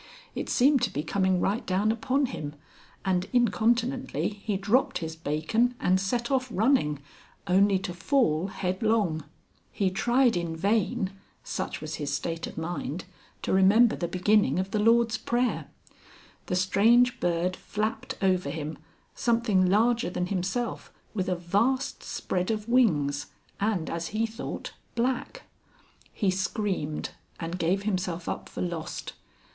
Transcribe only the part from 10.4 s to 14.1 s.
vain such was his state of mind to remember the